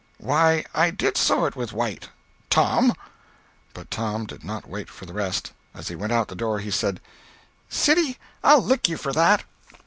[0.17, 2.09] "Why, I did sew it with white!
[2.49, 2.93] Tom!"
[3.75, 5.51] But Tom did not wait for the rest.
[5.75, 6.99] As he went out at the door he said:
[7.69, 9.43] "Siddy, I'll lick you for that."